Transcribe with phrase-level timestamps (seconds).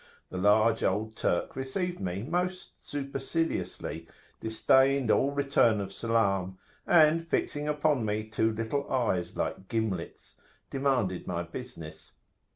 [0.31, 4.07] The large old Turk received me most superciliously,
[4.39, 10.37] disdained all return of salam, and, fixing upon me two little eyes like gimlets,
[10.71, 12.13] demanded my business.